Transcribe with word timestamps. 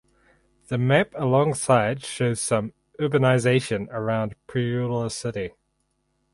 The 0.69 0.79
map 0.79 1.11
alongside 1.13 2.03
shows 2.03 2.41
some 2.41 2.73
urbanization 2.99 3.87
around 3.91 4.33
Purulia 4.47 5.11
city. 5.11 5.51